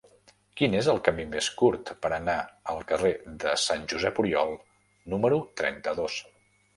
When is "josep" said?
3.93-4.23